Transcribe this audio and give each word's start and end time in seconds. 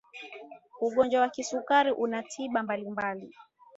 ugonjwa 0.81 1.21
wa 1.21 1.29
kisukari 1.35 1.91
una 2.03 2.19
tiba 2.31 2.59
mbalimbali 2.63 3.27